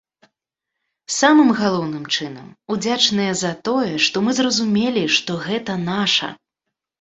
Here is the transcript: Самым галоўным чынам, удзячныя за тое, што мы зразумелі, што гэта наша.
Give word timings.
Самым 1.17 1.49
галоўным 1.59 2.05
чынам, 2.15 2.47
удзячныя 2.77 3.35
за 3.43 3.51
тое, 3.69 3.93
што 4.07 4.25
мы 4.29 4.35
зразумелі, 4.41 5.05
што 5.19 5.37
гэта 5.45 5.77
наша. 5.85 6.33